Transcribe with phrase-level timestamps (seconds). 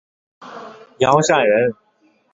[0.97, 1.75] 杨善人。